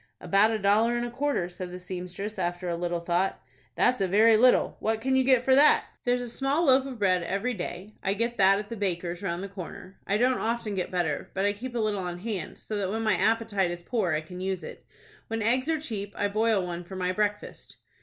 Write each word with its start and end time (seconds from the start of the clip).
"About 0.19 0.49
a 0.49 0.57
dollar 0.57 0.97
and 0.97 1.05
a 1.05 1.11
quarter," 1.11 1.47
said 1.47 1.69
the 1.69 1.77
seamstress, 1.77 2.39
after 2.39 2.67
a 2.67 2.75
little 2.75 3.01
thought. 3.01 3.39
"That's 3.75 4.01
a 4.01 4.07
very 4.07 4.35
little. 4.35 4.77
What 4.79 4.99
can 4.99 5.15
you 5.15 5.23
get 5.23 5.45
for 5.45 5.53
that?" 5.53 5.85
"There's 6.05 6.21
a 6.21 6.27
small 6.27 6.63
loaf 6.65 6.87
of 6.87 6.97
bread 6.97 7.21
every 7.21 7.53
day. 7.53 7.93
I 8.01 8.15
get 8.15 8.39
that 8.39 8.57
at 8.57 8.69
the 8.69 8.75
baker's 8.75 9.21
round 9.21 9.43
the 9.43 9.47
corner. 9.47 9.99
I 10.07 10.17
don't 10.17 10.39
often 10.39 10.73
get 10.73 10.89
butter, 10.89 11.29
but 11.35 11.45
I 11.45 11.53
keep 11.53 11.75
a 11.75 11.77
little 11.77 11.99
on 11.99 12.17
hand, 12.17 12.57
so 12.59 12.77
that 12.77 12.89
when 12.89 13.03
my 13.03 13.13
appetite 13.13 13.69
is 13.69 13.83
poor 13.83 14.13
I 14.13 14.21
can 14.21 14.41
use 14.41 14.63
it. 14.63 14.87
When 15.27 15.43
eggs 15.43 15.69
are 15.69 15.79
cheap, 15.79 16.15
I 16.17 16.27
boil 16.29 16.65
one 16.65 16.83
for 16.83 16.95
my 16.95 17.11
breakfast." 17.11 17.75